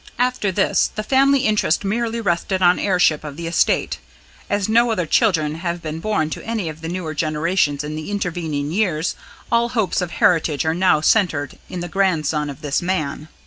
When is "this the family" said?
0.51-1.41